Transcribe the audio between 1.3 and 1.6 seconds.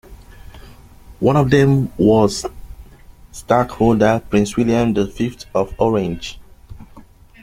of